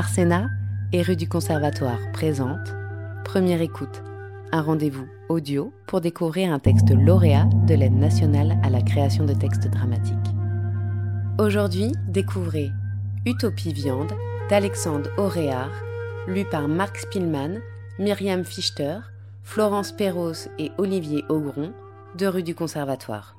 Arsena 0.00 0.48
et 0.94 1.02
rue 1.02 1.14
du 1.14 1.28
Conservatoire 1.28 1.98
présente 2.14 2.74
Première 3.22 3.60
écoute, 3.60 4.02
un 4.50 4.62
rendez-vous 4.62 5.06
audio 5.28 5.74
pour 5.86 6.00
découvrir 6.00 6.54
un 6.54 6.58
texte 6.58 6.90
lauréat 6.90 7.44
de 7.66 7.74
l'aide 7.74 7.98
nationale 7.98 8.58
à 8.62 8.70
la 8.70 8.80
création 8.80 9.26
de 9.26 9.34
textes 9.34 9.68
dramatiques. 9.68 10.16
Aujourd'hui, 11.38 11.92
découvrez 12.08 12.70
Utopie 13.26 13.74
Viande 13.74 14.14
d'Alexandre 14.48 15.10
Auréard, 15.18 15.82
lu 16.26 16.46
par 16.46 16.66
Marc 16.66 16.96
Spielmann, 16.96 17.60
Myriam 17.98 18.42
Fichter, 18.42 19.00
Florence 19.42 19.92
Perros 19.92 20.48
et 20.58 20.72
Olivier 20.78 21.24
Augron, 21.28 21.74
de 22.16 22.26
rue 22.26 22.42
du 22.42 22.54
Conservatoire. 22.54 23.36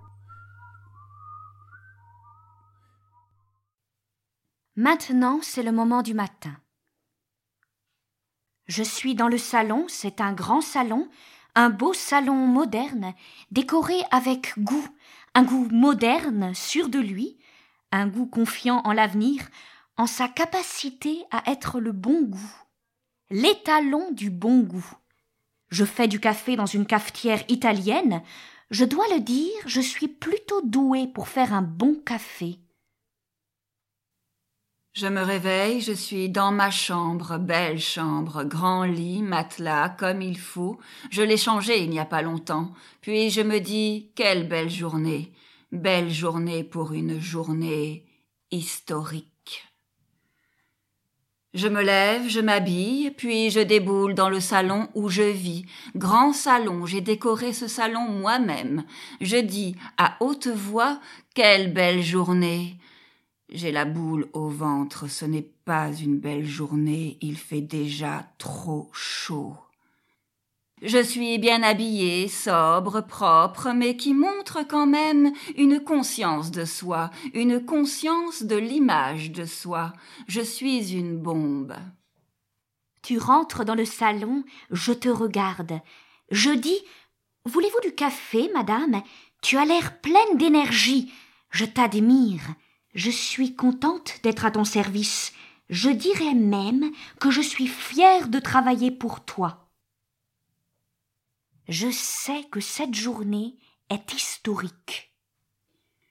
Maintenant, 4.77 5.39
c'est 5.41 5.63
le 5.63 5.73
moment 5.73 6.01
du 6.01 6.13
matin. 6.13 6.55
Je 8.67 8.83
suis 8.83 9.15
dans 9.15 9.27
le 9.27 9.37
salon, 9.37 9.85
c'est 9.89 10.21
un 10.21 10.31
grand 10.31 10.61
salon, 10.61 11.09
un 11.55 11.69
beau 11.69 11.93
salon 11.93 12.47
moderne, 12.47 13.13
décoré 13.51 13.97
avec 14.11 14.57
goût, 14.57 14.87
un 15.35 15.43
goût 15.43 15.67
moderne, 15.71 16.53
sûr 16.55 16.87
de 16.87 16.99
lui, 16.99 17.37
un 17.91 18.07
goût 18.07 18.27
confiant 18.27 18.81
en 18.85 18.93
l'avenir, 18.93 19.45
en 19.97 20.07
sa 20.07 20.29
capacité 20.29 21.25
à 21.31 21.51
être 21.51 21.81
le 21.81 21.91
bon 21.91 22.21
goût, 22.21 22.55
l'étalon 23.29 24.11
du 24.11 24.29
bon 24.29 24.61
goût. 24.61 24.89
Je 25.69 25.83
fais 25.83 26.07
du 26.07 26.21
café 26.21 26.55
dans 26.55 26.65
une 26.65 26.85
cafetière 26.85 27.43
italienne, 27.49 28.21
je 28.69 28.85
dois 28.85 29.05
le 29.13 29.19
dire, 29.19 29.51
je 29.65 29.81
suis 29.81 30.07
plutôt 30.07 30.61
doué 30.61 31.07
pour 31.07 31.27
faire 31.27 31.53
un 31.53 31.61
bon 31.61 31.95
café. 32.05 32.57
Je 34.93 35.07
me 35.07 35.21
réveille, 35.21 35.79
je 35.79 35.93
suis 35.93 36.27
dans 36.27 36.51
ma 36.51 36.69
chambre, 36.69 37.37
belle 37.37 37.79
chambre, 37.79 38.43
grand 38.43 38.83
lit, 38.83 39.21
matelas, 39.21 39.87
comme 39.87 40.21
il 40.21 40.37
faut. 40.37 40.79
Je 41.09 41.21
l'ai 41.21 41.37
changé 41.37 41.81
il 41.81 41.89
n'y 41.89 41.99
a 41.99 42.05
pas 42.05 42.21
longtemps. 42.21 42.71
Puis 42.99 43.29
je 43.29 43.39
me 43.39 43.59
dis, 43.59 44.11
quelle 44.15 44.49
belle 44.49 44.69
journée. 44.69 45.31
Belle 45.71 46.09
journée 46.09 46.65
pour 46.65 46.91
une 46.91 47.21
journée 47.21 48.05
historique. 48.51 49.63
Je 51.53 51.69
me 51.69 51.81
lève, 51.81 52.27
je 52.27 52.41
m'habille, 52.41 53.11
puis 53.11 53.49
je 53.49 53.61
déboule 53.61 54.13
dans 54.13 54.29
le 54.29 54.41
salon 54.41 54.89
où 54.93 55.07
je 55.07 55.21
vis. 55.21 55.65
Grand 55.95 56.33
salon, 56.33 56.85
j'ai 56.85 57.01
décoré 57.01 57.53
ce 57.53 57.69
salon 57.69 58.09
moi-même. 58.09 58.83
Je 59.21 59.37
dis 59.37 59.77
à 59.97 60.17
haute 60.19 60.47
voix, 60.47 60.99
quelle 61.33 61.71
belle 61.71 62.03
journée. 62.03 62.77
J'ai 63.51 63.73
la 63.73 63.83
boule 63.83 64.29
au 64.31 64.47
ventre, 64.47 65.07
ce 65.07 65.25
n'est 65.25 65.49
pas 65.65 65.91
une 65.91 66.17
belle 66.17 66.45
journée, 66.45 67.17
il 67.19 67.35
fait 67.35 67.61
déjà 67.61 68.31
trop 68.37 68.89
chaud. 68.93 69.57
Je 70.81 71.03
suis 71.03 71.37
bien 71.37 71.61
habillée, 71.61 72.29
sobre, 72.29 73.01
propre, 73.01 73.71
mais 73.75 73.97
qui 73.97 74.13
montre 74.13 74.65
quand 74.67 74.87
même 74.87 75.33
une 75.57 75.81
conscience 75.81 76.49
de 76.49 76.63
soi, 76.63 77.11
une 77.33 77.63
conscience 77.63 78.41
de 78.41 78.55
l'image 78.55 79.31
de 79.31 79.45
soi. 79.45 79.91
Je 80.27 80.41
suis 80.41 80.93
une 80.93 81.17
bombe. 81.17 81.75
Tu 83.03 83.17
rentres 83.17 83.65
dans 83.65 83.75
le 83.75 83.85
salon, 83.85 84.43
je 84.71 84.93
te 84.93 85.09
regarde. 85.09 85.81
Je 86.31 86.51
dis 86.51 86.79
Voulez-vous 87.45 87.81
du 87.81 87.93
café, 87.93 88.49
madame? 88.53 89.01
Tu 89.41 89.57
as 89.57 89.65
l'air 89.65 89.99
pleine 89.99 90.37
d'énergie. 90.37 91.11
Je 91.49 91.65
t'admire. 91.65 92.41
Je 92.93 93.09
suis 93.09 93.55
contente 93.55 94.19
d'être 94.23 94.45
à 94.45 94.51
ton 94.51 94.65
service. 94.65 95.33
Je 95.69 95.89
dirais 95.89 96.33
même 96.33 96.91
que 97.19 97.31
je 97.31 97.41
suis 97.41 97.67
fière 97.67 98.27
de 98.27 98.39
travailler 98.39 98.91
pour 98.91 99.23
toi. 99.23 99.69
Je 101.69 101.89
sais 101.89 102.43
que 102.51 102.59
cette 102.59 102.95
journée 102.95 103.55
est 103.89 104.13
historique. 104.13 105.11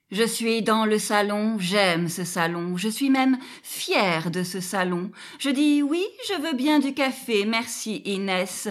Je 0.09 0.23
suis 0.23 0.61
dans 0.61 0.85
le 0.85 0.99
salon, 0.99 1.57
j'aime 1.57 2.09
ce 2.09 2.25
salon, 2.25 2.75
je 2.75 2.89
suis 2.89 3.09
même 3.09 3.37
fière 3.63 4.29
de 4.29 4.43
ce 4.43 4.59
salon. 4.59 5.09
Je 5.39 5.49
dis 5.49 5.81
oui, 5.81 6.03
je 6.27 6.41
veux 6.41 6.53
bien 6.53 6.79
du 6.79 6.93
café, 6.93 7.45
merci 7.45 8.01
Inès. 8.03 8.67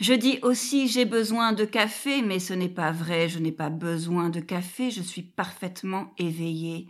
Je 0.00 0.12
dis 0.14 0.38
aussi 0.42 0.86
j'ai 0.86 1.04
besoin 1.04 1.52
de 1.52 1.64
café, 1.64 2.22
mais 2.22 2.38
ce 2.38 2.54
n'est 2.54 2.68
pas 2.68 2.92
vrai, 2.92 3.28
je 3.28 3.40
n'ai 3.40 3.50
pas 3.50 3.70
besoin 3.70 4.28
de 4.28 4.38
café, 4.38 4.92
je 4.92 5.02
suis 5.02 5.22
parfaitement 5.22 6.12
éveillée. 6.16 6.86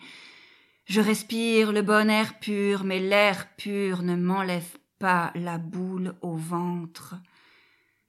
Je 0.87 1.01
respire 1.01 1.73
le 1.73 1.83
bon 1.83 2.11
air 2.11 2.39
pur, 2.39 2.85
mais 2.85 3.01
l'air 3.01 3.49
pur 3.57 4.03
ne 4.03 4.17
m'enlève 4.17 4.79
pas 4.99 5.33
la 5.35 5.59
boule 5.59 6.15
au 6.21 6.37
ventre. 6.37 7.15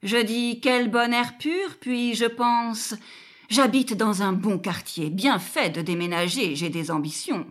Je 0.02 0.18
dis 0.18 0.60
quel 0.60 0.90
bon 0.90 1.12
air 1.12 1.38
pur, 1.38 1.78
puis 1.80 2.14
je 2.14 2.26
pense 2.26 2.94
j'habite 3.48 3.94
dans 3.94 4.22
un 4.22 4.32
bon 4.32 4.58
quartier, 4.58 5.10
bien 5.10 5.38
fait 5.38 5.70
de 5.70 5.82
déménager, 5.82 6.56
j'ai 6.56 6.68
des 6.68 6.90
ambitions. 6.90 7.46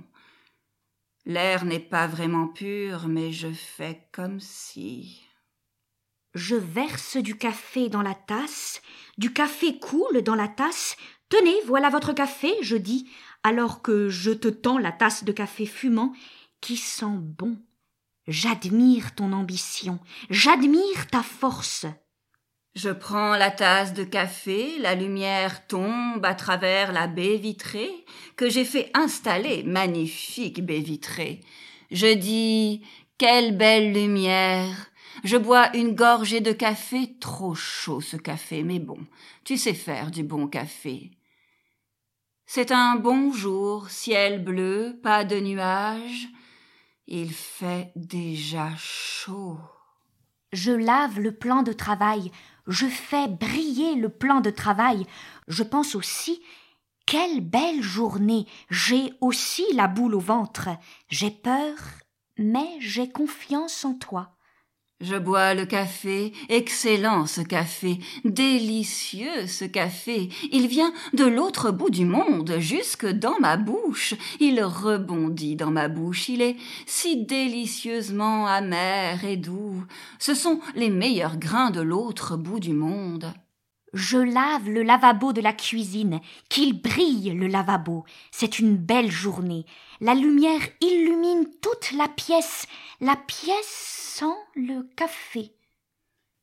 L'air 1.26 1.66
n'est 1.66 1.80
pas 1.80 2.08
vraiment 2.08 2.48
pur, 2.48 3.08
mais 3.08 3.32
je 3.32 3.52
fais 3.52 4.08
comme 4.12 4.40
si. 4.40 5.24
Je 6.36 6.56
verse 6.56 7.18
du 7.18 7.38
café 7.38 7.90
dans 7.90 8.02
la 8.02 8.14
tasse, 8.14 8.82
du 9.18 9.34
café 9.34 9.80
coule 9.80 10.22
dans 10.22 10.36
la 10.36 10.48
tasse. 10.48 10.98
Tenez, 11.30 11.56
voilà 11.66 11.90
votre 11.90 12.14
café, 12.14 12.54
je 12.62 12.76
dis, 12.76 13.10
alors 13.46 13.84
que 13.84 14.10
je 14.10 14.32
te 14.32 14.48
tends 14.48 14.80
la 14.80 14.92
tasse 14.92 15.24
de 15.24 15.32
café 15.32 15.68
fumant 15.68 16.14
qui 16.62 16.78
sent 16.78 17.06
bon. 17.20 17.60
J'admire 18.28 19.14
ton 19.14 19.34
ambition, 19.34 20.00
j'admire 20.32 21.06
ta 21.12 21.22
force. 21.22 21.86
Je 22.74 22.90
prends 22.90 23.36
la 23.36 23.52
tasse 23.52 23.94
de 23.94 24.04
café, 24.04 24.80
la 24.80 24.96
lumière 24.96 25.68
tombe 25.68 26.26
à 26.26 26.34
travers 26.34 26.92
la 26.92 27.06
baie 27.06 27.38
vitrée 27.38 27.92
que 28.36 28.50
j'ai 28.50 28.66
fait 28.66 28.90
installer, 28.96 29.62
magnifique 29.62 30.66
baie 30.66 30.80
vitrée. 30.80 31.42
Je 31.92 32.16
dis 32.16 32.82
quelle 33.20 33.56
belle 33.56 33.94
lumière. 33.94 34.88
Je 35.24 35.38
bois 35.38 35.70
une 35.78 35.94
gorgée 35.94 36.42
de 36.42 36.52
café, 36.52 37.16
trop 37.20 37.54
chaud 37.54 38.02
ce 38.02 38.18
café, 38.18 38.64
mais 38.64 38.80
bon, 38.80 38.98
tu 39.44 39.56
sais 39.56 39.76
faire 39.76 40.10
du 40.10 40.24
bon 40.24 40.48
café. 40.48 41.12
C'est 42.48 42.72
un 42.72 42.96
bon 42.96 43.32
jour, 43.32 43.90
ciel 43.90 44.44
bleu, 44.44 45.00
pas 45.02 45.26
de 45.26 45.40
nuages. 45.40 46.28
Il 47.08 47.34
fait 47.34 47.92
déjà 47.96 48.70
chaud. 48.78 49.58
Je 50.54 50.72
lave 50.72 51.20
le 51.20 51.32
plan 51.32 51.64
de 51.64 51.74
travail, 51.74 52.32
je 52.68 52.86
fais 52.86 53.28
briller 53.28 53.96
le 53.96 54.10
plan 54.10 54.42
de 54.42 54.52
travail. 54.52 55.06
Je 55.48 55.64
pense 55.64 55.96
aussi 55.96 56.42
quelle 57.06 57.42
belle 57.42 57.82
journée. 57.82 58.48
J'ai 58.70 59.14
aussi 59.22 59.66
la 59.74 59.88
boule 59.88 60.16
au 60.16 60.20
ventre. 60.20 60.70
J'ai 61.10 61.32
peur, 61.32 61.78
mais 62.38 62.78
j'ai 62.80 63.10
confiance 63.10 63.86
en 63.86 63.96
toi. 63.96 64.35
Je 65.02 65.18
bois 65.18 65.54
le 65.54 65.66
café, 65.66 66.32
excellent 66.48 67.26
ce 67.26 67.42
café, 67.42 68.00
délicieux 68.24 69.46
ce 69.46 69.66
café. 69.66 70.30
Il 70.54 70.68
vient 70.68 70.94
de 71.14 71.26
l'autre 71.26 71.72
bout 71.72 71.90
du 71.90 72.06
monde, 72.06 72.56
jusque 72.60 73.06
dans 73.06 73.38
ma 73.42 73.58
bouche. 73.58 74.14
Il 74.40 74.64
rebondit 74.64 75.58
dans 75.58 75.70
ma 75.70 75.90
bouche. 75.90 76.30
Il 76.30 76.42
est 76.42 76.56
si 76.86 77.26
délicieusement 77.26 78.48
amer 78.48 79.26
et 79.26 79.36
doux. 79.36 79.84
Ce 80.18 80.34
sont 80.34 80.62
les 80.76 80.90
meilleurs 80.90 81.38
grains 81.38 81.72
de 81.72 81.82
l'autre 81.82 82.38
bout 82.38 82.62
du 82.62 82.72
monde. 82.72 83.34
Je 83.96 84.18
lave 84.18 84.70
le 84.70 84.84
lavabo 84.84 85.32
de 85.32 85.40
la 85.40 85.54
cuisine, 85.54 86.20
qu'il 86.50 86.82
brille 86.82 87.32
le 87.34 87.48
lavabo. 87.48 88.04
C'est 88.30 88.60
une 88.60 88.76
belle 88.76 89.10
journée. 89.10 89.66
La 90.02 90.14
lumière 90.14 90.60
illumine 90.82 91.48
toute 91.62 91.94
la 91.94 92.10
pièce. 92.10 92.68
La 93.00 93.16
pièce 93.16 94.18
sent 94.20 94.36
le 94.54 94.84
café. 94.98 95.54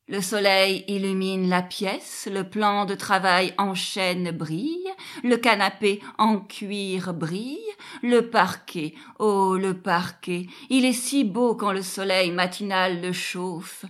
Le 0.09 0.23
soleil 0.23 0.83
illumine 0.89 1.51
la 1.51 1.61
pièce, 1.61 2.27
le 2.33 2.49
plan 2.49 2.87
de 2.87 2.95
travail 2.95 3.53
en 3.59 3.75
chêne 3.75 4.31
brille, 4.31 4.89
le 5.23 5.37
canapé 5.37 6.01
en 6.17 6.39
cuir 6.39 7.13
brille, 7.13 7.61
le 8.03 8.31
parquet, 8.31 8.95
oh 9.19 9.59
le 9.59 9.75
parquet, 9.75 10.47
il 10.71 10.87
est 10.87 10.95
si 10.95 11.25
beau 11.25 11.55
quand 11.55 11.73
le 11.73 11.83
soleil 11.83 12.31
matinal 12.31 13.03
le 13.03 13.13
chauffe. 13.13 13.85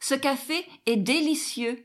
Ce 0.00 0.14
café 0.14 0.66
est 0.84 0.96
délicieux. 0.96 1.82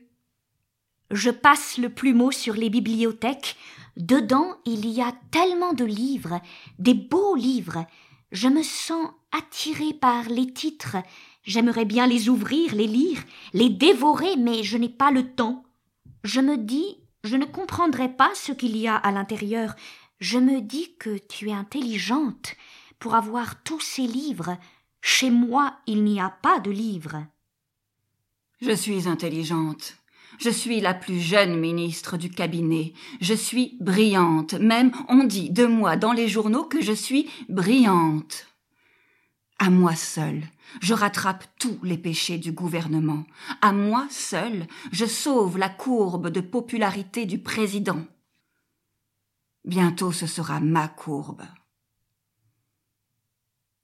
Je 1.12 1.28
passe 1.28 1.76
le 1.76 1.90
plumeau 1.90 2.30
sur 2.30 2.54
les 2.54 2.70
bibliothèques. 2.70 3.56
Dedans, 3.98 4.56
il 4.64 4.88
y 4.88 5.02
a 5.02 5.12
tellement 5.30 5.74
de 5.74 5.84
livres, 5.84 6.40
des 6.78 6.94
beaux 6.94 7.34
livres. 7.36 7.84
Je 8.32 8.48
me 8.48 8.62
sens 8.62 9.10
attirée 9.30 9.92
par 9.92 10.30
les 10.30 10.50
titres. 10.50 10.96
J'aimerais 11.44 11.84
bien 11.84 12.06
les 12.06 12.30
ouvrir, 12.30 12.74
les 12.74 12.86
lire, 12.86 13.22
les 13.52 13.68
dévorer, 13.68 14.36
mais 14.36 14.62
je 14.62 14.78
n'ai 14.78 14.88
pas 14.88 15.10
le 15.10 15.34
temps. 15.34 15.64
Je 16.24 16.40
me 16.40 16.56
dis, 16.56 16.96
je 17.24 17.36
ne 17.36 17.44
comprendrai 17.44 18.08
pas 18.08 18.30
ce 18.34 18.52
qu'il 18.52 18.74
y 18.78 18.88
a 18.88 18.96
à 18.96 19.12
l'intérieur. 19.12 19.76
Je 20.18 20.38
me 20.38 20.62
dis 20.62 20.94
que 20.98 21.18
tu 21.18 21.50
es 21.50 21.52
intelligente 21.52 22.54
pour 22.98 23.14
avoir 23.14 23.62
tous 23.64 23.80
ces 23.80 24.06
livres. 24.06 24.56
Chez 25.02 25.28
moi, 25.28 25.74
il 25.86 26.04
n'y 26.04 26.22
a 26.22 26.30
pas 26.30 26.58
de 26.60 26.70
livres. 26.70 27.26
Je 28.62 28.70
suis 28.70 29.08
intelligente. 29.08 30.01
Je 30.38 30.50
suis 30.50 30.80
la 30.80 30.94
plus 30.94 31.20
jeune 31.20 31.58
ministre 31.58 32.16
du 32.16 32.30
cabinet. 32.30 32.94
Je 33.20 33.34
suis 33.34 33.76
brillante. 33.80 34.54
Même 34.54 34.92
on 35.08 35.24
dit 35.24 35.50
de 35.50 35.66
moi 35.66 35.96
dans 35.96 36.12
les 36.12 36.28
journaux 36.28 36.64
que 36.64 36.82
je 36.82 36.92
suis 36.92 37.28
brillante. 37.48 38.46
À 39.58 39.70
moi 39.70 39.94
seule, 39.94 40.42
je 40.80 40.92
rattrape 40.92 41.44
tous 41.58 41.78
les 41.84 41.98
péchés 41.98 42.38
du 42.38 42.50
gouvernement. 42.50 43.24
À 43.60 43.72
moi 43.72 44.08
seule, 44.10 44.66
je 44.90 45.04
sauve 45.06 45.56
la 45.56 45.68
courbe 45.68 46.30
de 46.30 46.40
popularité 46.40 47.26
du 47.26 47.38
président. 47.38 48.04
Bientôt 49.64 50.10
ce 50.10 50.26
sera 50.26 50.58
ma 50.58 50.88
courbe. 50.88 51.42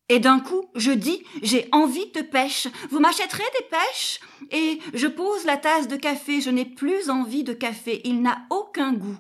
Et 0.09 0.21
d'un 0.21 0.41
coup, 0.41 0.71
je 0.75 0.91
dis, 0.91 1.23
j'ai 1.43 1.69
envie 1.71 2.11
de 2.13 2.23
pêche. 2.23 2.69
Vous 2.91 2.99
m'achèterez 2.99 3.45
des 3.59 3.67
pêches? 3.67 4.21
Et 4.51 4.81
je 4.95 5.07
pose 5.07 5.45
la 5.45 5.59
tasse 5.59 5.87
de 5.87 5.97
café. 5.97 6.41
Je 6.41 6.51
n'ai 6.51 6.65
plus 6.65 7.11
envie 7.11 7.45
de 7.45 7.53
café. 7.53 8.01
Il 8.05 8.23
n'a 8.23 8.47
aucun 8.49 8.95
goût. 8.95 9.19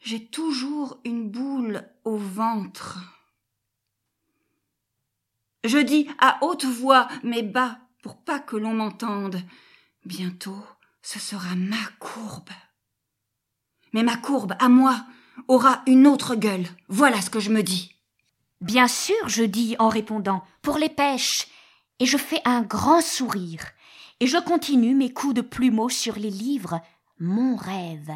J'ai 0.00 0.26
toujours 0.26 0.98
une 1.04 1.30
boule 1.30 1.88
au 2.04 2.16
ventre. 2.16 2.98
Je 5.62 5.78
dis 5.78 6.08
à 6.18 6.38
haute 6.42 6.64
voix, 6.64 7.08
mais 7.22 7.42
bas, 7.42 7.78
pour 8.02 8.16
pas 8.16 8.38
que 8.38 8.56
l'on 8.56 8.74
m'entende. 8.74 9.40
Bientôt, 10.04 10.62
ce 11.02 11.18
sera 11.18 11.54
ma 11.54 11.76
courbe. 12.00 12.50
Mais 13.92 14.02
ma 14.02 14.16
courbe, 14.16 14.56
à 14.58 14.68
moi, 14.68 15.06
aura 15.48 15.82
une 15.86 16.06
autre 16.06 16.34
gueule. 16.34 16.66
Voilà 16.88 17.22
ce 17.22 17.30
que 17.30 17.40
je 17.40 17.50
me 17.50 17.62
dis. 17.62 17.93
Bien 18.64 18.88
sûr, 18.88 19.28
je 19.28 19.44
dis 19.44 19.76
en 19.78 19.90
répondant, 19.90 20.42
pour 20.62 20.78
les 20.78 20.88
pêches. 20.88 21.48
Et 22.00 22.06
je 22.06 22.16
fais 22.16 22.40
un 22.46 22.62
grand 22.62 23.02
sourire. 23.02 23.66
Et 24.20 24.26
je 24.26 24.38
continue 24.38 24.94
mes 24.94 25.12
coups 25.12 25.34
de 25.34 25.42
plumeau 25.42 25.90
sur 25.90 26.16
les 26.16 26.30
livres. 26.30 26.80
Mon 27.18 27.56
rêve, 27.56 28.10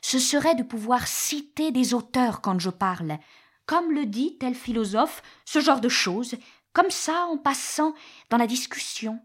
ce 0.00 0.20
serait 0.20 0.54
de 0.54 0.62
pouvoir 0.62 1.08
citer 1.08 1.72
des 1.72 1.94
auteurs 1.94 2.42
quand 2.42 2.60
je 2.60 2.70
parle. 2.70 3.18
Comme 3.66 3.90
le 3.90 4.06
dit 4.06 4.38
tel 4.38 4.54
philosophe, 4.54 5.20
ce 5.44 5.58
genre 5.58 5.80
de 5.80 5.88
choses, 5.88 6.36
comme 6.72 6.92
ça 6.92 7.26
en 7.26 7.36
passant 7.36 7.92
dans 8.30 8.36
la 8.36 8.46
discussion. 8.46 9.18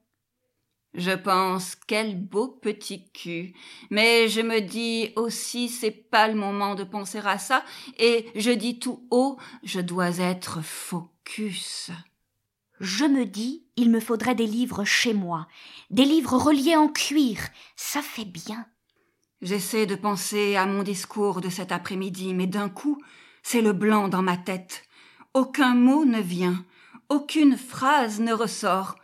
Je 0.94 1.12
pense 1.12 1.76
quel 1.76 2.20
beau 2.20 2.48
petit 2.48 3.10
cul. 3.12 3.54
Mais 3.90 4.28
je 4.28 4.42
me 4.42 4.62
dis 4.62 5.12
aussi 5.16 5.70
c'est 5.70 5.92
pas 5.92 6.28
le 6.28 6.36
moment 6.36 6.76
de 6.76 6.84
penser 6.84 7.20
à 7.26 7.38
ça 7.38 7.64
et 7.98 8.28
je 8.36 8.52
dis 8.52 8.80
tout 8.80 9.08
haut 9.10 9.38
je 9.64 9.80
dois 9.80 10.20
être 10.20 10.62
focus. 10.62 11.92
Je 12.80 13.06
me 13.06 13.26
dis 13.26 13.64
il 13.76 13.90
me 13.90 14.00
faudrait 14.00 14.36
des 14.36 14.46
livres 14.46 14.84
chez 14.84 15.14
moi, 15.14 15.48
des 15.90 16.06
livres 16.06 16.38
reliés 16.38 16.76
en 16.76 16.88
cuir, 16.90 17.40
ça 17.76 18.02
fait 18.02 18.26
bien. 18.26 18.66
J'essaie 19.42 19.86
de 19.86 19.96
penser 19.96 20.56
à 20.56 20.66
mon 20.66 20.84
discours 20.84 21.42
de 21.42 21.50
cet 21.50 21.72
après-midi, 21.72 22.34
mais 22.34 22.48
d'un 22.48 22.70
coup, 22.70 23.02
c'est 23.42 23.62
le 23.62 23.74
blanc 23.74 24.08
dans 24.08 24.22
ma 24.22 24.38
tête. 24.38 24.84
Aucun 25.34 25.76
mot 25.76 26.06
ne 26.06 26.22
vient, 26.22 26.64
aucune 27.10 27.58
phrase 27.58 28.20
ne 28.20 28.32
ressort. 28.32 28.96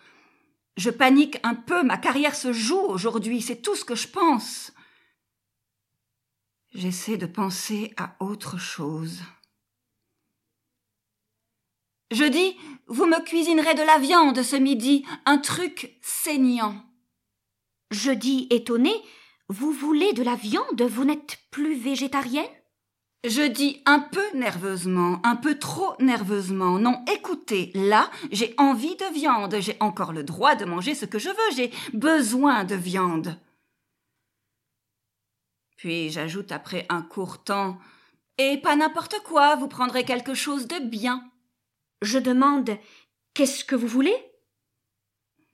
Je 0.79 0.89
panique 0.89 1.39
un 1.43 1.55
peu, 1.55 1.83
ma 1.83 1.97
carrière 1.97 2.33
se 2.33 2.53
joue 2.53 2.79
aujourd'hui, 2.79 3.41
c'est 3.41 3.61
tout 3.61 3.75
ce 3.75 3.83
que 3.83 3.95
je 3.95 4.07
pense. 4.07 4.71
J'essaie 6.73 7.17
de 7.17 7.25
penser 7.25 7.93
à 7.97 8.15
autre 8.21 8.57
chose. 8.57 9.19
Je 12.11 12.23
dis, 12.23 12.55
vous 12.87 13.05
me 13.05 13.21
cuisinerez 13.25 13.73
de 13.73 13.81
la 13.81 13.97
viande 13.97 14.41
ce 14.41 14.55
midi, 14.55 15.05
un 15.25 15.39
truc 15.39 15.97
saignant. 16.01 16.81
Je 17.91 18.11
dis 18.11 18.47
étonné, 18.49 18.93
vous 19.49 19.73
voulez 19.73 20.13
de 20.13 20.23
la 20.23 20.35
viande, 20.35 20.81
vous 20.81 21.03
n'êtes 21.03 21.39
plus 21.51 21.77
végétarienne? 21.77 22.45
Je 23.25 23.41
dis 23.41 23.81
un 23.85 23.99
peu 23.99 24.23
nerveusement, 24.33 25.19
un 25.23 25.35
peu 25.35 25.59
trop 25.59 25.95
nerveusement. 25.99 26.79
Non, 26.79 27.03
écoutez, 27.13 27.71
là, 27.75 28.09
j'ai 28.31 28.53
envie 28.57 28.95
de 28.95 29.13
viande, 29.13 29.55
j'ai 29.59 29.75
encore 29.79 30.13
le 30.13 30.23
droit 30.23 30.55
de 30.55 30.65
manger 30.65 30.95
ce 30.95 31.05
que 31.05 31.19
je 31.19 31.29
veux, 31.29 31.55
j'ai 31.55 31.71
besoin 31.93 32.63
de 32.63 32.75
viande. 32.75 33.37
Puis 35.75 36.09
j'ajoute 36.09 36.51
après 36.51 36.85
un 36.89 37.01
court 37.01 37.43
temps 37.43 37.79
Et 38.37 38.57
pas 38.57 38.75
n'importe 38.75 39.15
quoi, 39.23 39.55
vous 39.55 39.67
prendrez 39.67 40.03
quelque 40.03 40.33
chose 40.33 40.67
de 40.67 40.79
bien. 40.79 41.29
Je 42.01 42.19
demande 42.19 42.77
Qu'est-ce 43.33 43.63
que 43.63 43.75
vous 43.75 43.87
voulez? 43.87 44.15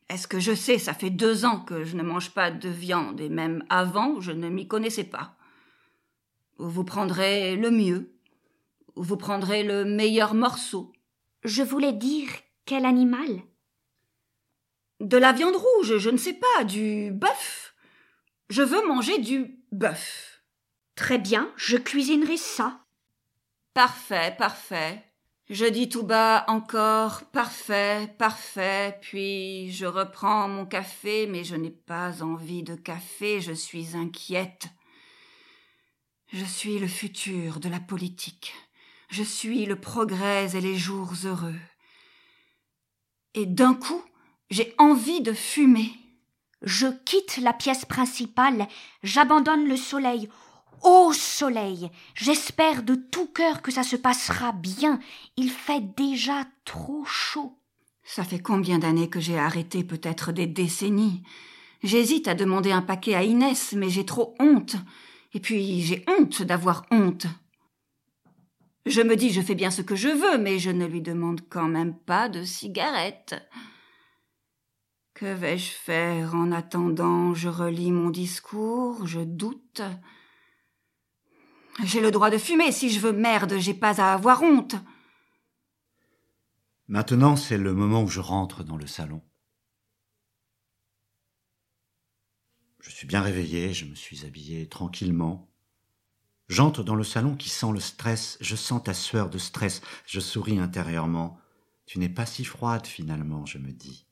Est-ce 0.10 0.28
que 0.28 0.40
je 0.40 0.54
sais, 0.54 0.78
ça 0.78 0.94
fait 0.94 1.10
deux 1.10 1.46
ans 1.46 1.60
que 1.60 1.84
je 1.84 1.96
ne 1.96 2.04
mange 2.04 2.32
pas 2.32 2.52
de 2.52 2.70
viande, 2.70 3.20
et 3.20 3.30
même 3.30 3.64
avant, 3.70 4.22
je 4.22 4.32
ne 4.32 4.50
m'y 4.50 4.68
connaissais 4.68 5.04
pas. 5.04 5.35
Vous 6.58 6.84
prendrez 6.84 7.56
le 7.56 7.72
mieux. 7.72 8.16
Vous 8.96 9.18
prendrez 9.18 9.64
le 9.64 9.84
meilleur 9.84 10.34
morceau. 10.34 10.94
Je 11.44 11.62
voulais 11.64 11.94
dire 11.94 12.30
quel 12.66 12.86
animal? 12.86 13.42
De 15.02 15.18
la 15.18 15.34
viande 15.34 15.56
rouge, 15.56 15.98
je 15.98 16.10
ne 16.10 16.18
sais 16.18 16.34
pas, 16.34 16.64
du 16.64 17.12
bœuf. 17.12 17.76
Je 18.50 18.62
veux 18.62 18.88
manger 18.88 19.18
du 19.20 19.60
bœuf. 19.72 20.44
Très 20.96 21.18
bien, 21.18 21.52
je 21.58 21.76
cuisinerai 21.76 22.38
ça. 22.38 22.80
Parfait, 23.74 24.34
parfait. 24.38 25.04
Je 25.50 25.66
dis 25.66 25.90
tout 25.90 26.04
bas 26.04 26.46
encore 26.48 27.26
parfait, 27.26 28.16
parfait, 28.18 28.98
puis 29.02 29.72
je 29.72 29.86
reprends 29.86 30.48
mon 30.48 30.66
café, 30.66 31.28
mais 31.28 31.44
je 31.44 31.56
n'ai 31.56 31.70
pas 31.70 32.24
envie 32.24 32.64
de 32.64 32.76
café, 32.76 33.42
je 33.42 33.52
suis 33.52 33.96
inquiète. 33.96 34.70
Je 36.34 36.44
suis 36.44 36.80
le 36.80 36.88
futur 36.88 37.60
de 37.60 37.70
la 37.70 37.80
politique. 37.80 38.54
Je 39.10 39.24
suis 39.24 39.66
le 39.66 39.76
progrès 39.76 40.56
et 40.56 40.62
les 40.62 40.76
jours 40.76 41.14
heureux. 41.24 41.60
Et 43.36 43.46
d'un 43.46 43.76
coup, 43.76 44.02
j'ai 44.50 44.74
envie 44.78 45.22
de 45.22 45.34
fumer. 45.34 45.92
Je 46.64 46.88
quitte 47.06 47.38
la 47.38 47.54
pièce 47.54 47.86
principale, 47.86 48.68
j'abandonne 49.04 49.68
le 49.68 49.78
soleil. 49.78 50.30
Ô 50.82 51.14
soleil, 51.14 51.90
j'espère 52.16 52.82
de 52.84 52.96
tout 52.96 53.28
cœur 53.28 53.62
que 53.62 53.72
ça 53.72 53.84
se 53.84 53.96
passera 53.96 54.52
bien. 54.52 55.00
Il 55.38 55.52
fait 55.52 55.96
déjà 55.96 56.46
trop 56.64 57.06
chaud. 57.06 57.58
Ça 58.04 58.24
fait 58.24 58.40
combien 58.40 58.80
d'années 58.80 59.10
que 59.10 59.20
j'ai 59.20 59.38
arrêté, 59.38 59.84
peut-être 59.84 60.32
des 60.32 60.48
décennies? 60.48 61.24
J'hésite 61.84 62.28
à 62.28 62.34
demander 62.34 62.72
un 62.72 62.82
paquet 62.82 63.14
à 63.14 63.24
Inès, 63.24 63.74
mais 63.74 63.90
j'ai 63.90 64.06
trop 64.06 64.36
honte. 64.40 64.76
Et 65.36 65.42
puis 65.42 65.82
j'ai 65.82 66.06
honte 66.08 66.42
d'avoir 66.42 66.86
honte. 66.92 67.28
Je 68.86 69.02
me 69.02 69.18
dis 69.18 69.32
je 69.32 69.42
fais 69.42 69.54
bien 69.54 69.70
ce 69.70 69.82
que 69.82 69.96
je 69.96 70.08
veux, 70.08 70.38
mais 70.38 70.60
je 70.60 70.72
ne 70.72 70.86
lui 70.86 71.02
demande 71.02 71.42
quand 71.50 71.68
même 71.68 71.94
pas 71.94 72.30
de 72.30 72.46
cigarette. 72.46 73.36
Que 75.14 75.26
vais-je 75.26 75.72
faire 75.72 76.36
en 76.36 76.54
attendant? 76.54 77.34
Je 77.34 77.50
relis 77.50 77.92
mon 77.92 78.12
discours, 78.12 79.06
je 79.06 79.20
doute. 79.20 79.82
J'ai 81.84 82.00
le 82.00 82.12
droit 82.12 82.30
de 82.30 82.38
fumer 82.38 82.72
si 82.72 82.90
je 82.90 83.02
veux, 83.02 83.12
merde, 83.12 83.56
j'ai 83.60 83.74
pas 83.74 84.00
à 84.02 84.14
avoir 84.14 84.42
honte. 84.42 84.76
Maintenant, 86.88 87.36
c'est 87.36 87.58
le 87.58 87.74
moment 87.74 88.04
où 88.04 88.08
je 88.08 88.22
rentre 88.22 88.64
dans 88.64 88.78
le 88.78 88.88
salon. 88.88 89.22
Je 92.86 92.92
suis 92.92 93.08
bien 93.08 93.22
réveillé, 93.22 93.74
je 93.74 93.86
me 93.86 93.96
suis 93.96 94.26
habillé 94.28 94.70
tranquillement. 94.70 95.50
J'entre 96.50 96.84
dans 96.84 96.94
le 96.94 97.04
salon 97.04 97.36
qui 97.36 97.50
sent 97.50 97.72
le 97.74 97.80
stress, 97.80 98.38
je 98.42 98.56
sens 98.56 98.84
ta 98.84 98.94
sueur 98.94 99.32
de 99.32 99.40
stress, 99.40 99.82
je 100.06 100.20
souris 100.20 100.60
intérieurement. 100.60 101.40
Tu 101.88 101.98
n'es 101.98 102.10
pas 102.10 102.28
si 102.28 102.46
froide 102.46 102.86
finalement, 102.86 103.44
je 103.48 103.58
me 103.58 103.72
dis. 103.72 104.06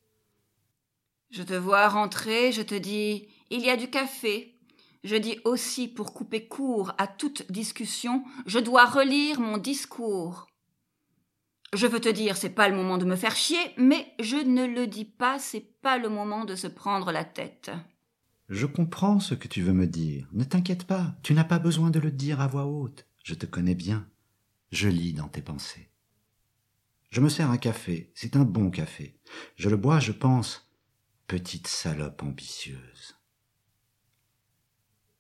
Je 1.30 1.44
te 1.44 1.54
vois 1.54 1.88
rentrer, 1.88 2.52
je 2.52 2.64
te 2.64 2.74
dis 2.74 3.28
Il 3.52 3.62
y 3.62 3.70
a 3.70 3.78
du 3.78 3.92
café. 3.92 4.58
Je 5.04 5.18
dis 5.18 5.38
aussi, 5.46 5.88
pour 5.88 6.12
couper 6.12 6.48
court 6.48 6.94
à 6.98 7.06
toute 7.06 7.52
discussion, 7.52 8.24
je 8.48 8.58
dois 8.58 8.86
relire 8.86 9.40
mon 9.40 9.60
discours. 9.60 10.48
Je 11.74 11.86
veux 11.86 12.02
te 12.02 12.10
dire, 12.10 12.38
c'est 12.38 12.56
pas 12.56 12.70
le 12.70 12.76
moment 12.76 12.98
de 12.98 13.06
me 13.06 13.16
faire 13.16 13.36
chier, 13.36 13.72
mais 13.78 14.16
je 14.20 14.38
ne 14.38 14.66
le 14.66 14.88
dis 14.88 15.06
pas, 15.06 15.38
c'est 15.38 15.80
pas 15.84 16.00
le 16.00 16.10
moment 16.10 16.44
de 16.44 16.56
se 16.56 16.68
prendre 16.68 17.12
la 17.12 17.24
tête. 17.24 17.70
Je 18.50 18.66
comprends 18.66 19.20
ce 19.20 19.36
que 19.36 19.48
tu 19.48 19.62
veux 19.62 19.74
me 19.74 19.88
dire. 19.88 20.28
Ne 20.34 20.44
t'inquiète 20.44 20.86
pas, 20.86 21.16
tu 21.24 21.34
n'as 21.34 21.44
pas 21.44 21.60
besoin 21.60 21.90
de 21.90 22.00
le 22.00 22.12
dire 22.12 22.42
à 22.42 22.48
voix 22.48 22.66
haute. 22.66 23.08
Je 23.24 23.36
te 23.36 23.46
connais 23.46 23.76
bien. 23.76 24.08
Je 24.72 24.90
lis 24.90 25.14
dans 25.14 25.30
tes 25.30 25.42
pensées. 25.42 25.90
Je 27.10 27.22
me 27.22 27.30
sers 27.30 27.50
un 27.50 27.58
café. 27.58 28.12
C'est 28.16 28.36
un 28.36 28.44
bon 28.44 28.70
café. 28.70 29.18
Je 29.56 29.70
le 29.70 29.78
bois, 29.78 30.00
je 30.00 30.12
pense. 30.12 30.70
Petite 31.28 31.68
salope 31.68 32.22
ambitieuse. 32.24 33.16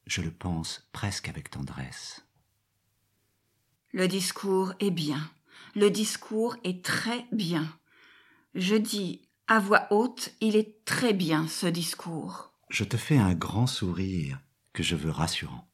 Je 0.05 0.21
le 0.21 0.31
pense 0.31 0.89
presque 0.91 1.29
avec 1.29 1.49
tendresse. 1.49 2.25
Le 3.93 4.07
discours 4.07 4.73
est 4.79 4.91
bien. 4.91 5.31
Le 5.75 5.89
discours 5.89 6.57
est 6.63 6.83
très 6.83 7.25
bien. 7.31 7.71
Je 8.53 8.75
dis 8.75 9.21
à 9.47 9.59
voix 9.59 9.87
haute, 9.91 10.33
il 10.41 10.55
est 10.55 10.83
très 10.85 11.13
bien 11.13 11.47
ce 11.47 11.67
discours. 11.67 12.52
Je 12.73 12.83
te 12.83 12.97
fais 12.97 13.17
un 13.17 13.35
grand 13.35 13.67
sourire 13.67 14.39
que 14.73 14.81
je 14.81 14.95
veux 14.95 15.11
rassurant. 15.11 15.69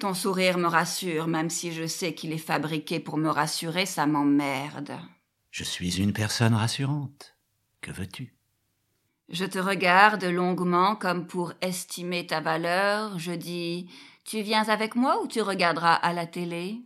Ton 0.00 0.14
sourire 0.14 0.56
me 0.56 0.68
rassure, 0.68 1.26
même 1.26 1.50
si 1.50 1.70
je 1.70 1.86
sais 1.86 2.14
qu'il 2.14 2.32
est 2.32 2.38
fabriqué 2.38 2.98
pour 2.98 3.18
me 3.18 3.28
rassurer, 3.28 3.84
ça 3.84 4.06
m'emmerde. 4.06 4.98
Je 5.50 5.64
suis 5.64 6.00
une 6.00 6.14
personne 6.14 6.54
rassurante. 6.54 7.36
Que 7.82 7.92
veux-tu? 7.92 8.34
Je 9.28 9.44
te 9.44 9.58
regarde 9.58 10.24
longuement 10.24 10.96
comme 10.96 11.26
pour 11.26 11.52
estimer 11.60 12.26
ta 12.26 12.40
valeur. 12.40 13.18
Je 13.18 13.32
dis 13.32 13.90
Tu 14.24 14.40
viens 14.40 14.66
avec 14.70 14.96
moi 14.96 15.22
ou 15.22 15.28
tu 15.28 15.42
regarderas 15.42 15.92
à 15.92 16.14
la 16.14 16.26
télé? 16.26 16.80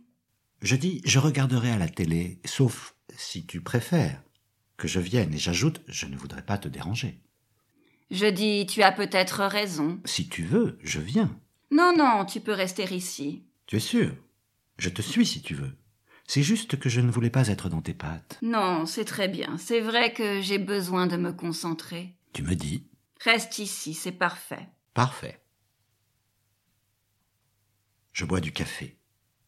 Je 0.61 0.75
dis 0.75 1.01
Je 1.05 1.17
regarderai 1.17 1.71
à 1.71 1.77
la 1.77 1.87
télé, 1.87 2.41
sauf 2.43 2.93
si 3.15 3.45
tu 3.45 3.61
préfères 3.61 4.21
que 4.75 4.89
je 4.89 4.99
vienne, 4.99 5.33
et 5.33 5.37
j'ajoute 5.37 5.79
Je 5.87 6.07
ne 6.07 6.17
voudrais 6.17 6.45
pas 6.45 6.57
te 6.57 6.67
déranger. 6.67 7.21
Je 8.11 8.25
dis 8.25 8.65
Tu 8.65 8.81
as 8.81 8.91
peut-être 8.91 9.45
raison. 9.45 9.99
Si 10.05 10.27
tu 10.29 10.43
veux, 10.43 10.77
je 10.81 10.99
viens. 10.99 11.39
Non, 11.71 11.93
non, 11.95 12.25
tu 12.25 12.39
peux 12.39 12.53
rester 12.53 12.83
ici. 12.95 13.43
Tu 13.67 13.75
es 13.75 13.79
sûr? 13.79 14.15
Je 14.77 14.89
te 14.89 15.01
suis 15.01 15.25
si 15.25 15.41
tu 15.41 15.53
veux. 15.55 15.77
C'est 16.25 16.43
juste 16.43 16.79
que 16.79 16.89
je 16.89 17.01
ne 17.01 17.11
voulais 17.11 17.29
pas 17.29 17.47
être 17.47 17.69
dans 17.69 17.81
tes 17.81 17.93
pattes. 17.93 18.37
Non, 18.41 18.85
c'est 18.85 19.05
très 19.05 19.27
bien. 19.27 19.57
C'est 19.57 19.81
vrai 19.81 20.13
que 20.13 20.41
j'ai 20.41 20.59
besoin 20.59 21.07
de 21.07 21.17
me 21.17 21.31
concentrer. 21.33 22.15
Tu 22.33 22.43
me 22.43 22.55
dis 22.55 22.87
Reste 23.23 23.59
ici, 23.59 23.93
c'est 23.93 24.11
parfait. 24.11 24.69
Parfait. 24.93 25.41
Je 28.13 28.25
bois 28.25 28.39
du 28.41 28.51
café. 28.51 28.97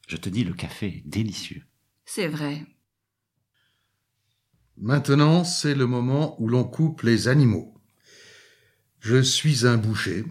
Je 0.07 0.17
te 0.17 0.29
dis, 0.29 0.43
le 0.43 0.53
café 0.53 0.87
est 0.87 1.07
délicieux. 1.07 1.63
C'est 2.05 2.27
vrai. 2.27 2.65
Maintenant, 4.77 5.43
c'est 5.43 5.75
le 5.75 5.85
moment 5.85 6.35
où 6.41 6.47
l'on 6.47 6.63
coupe 6.63 7.01
les 7.03 7.27
animaux. 7.27 7.80
Je 9.01 9.20
suis 9.20 9.65
un 9.65 9.77
boucher. 9.77 10.25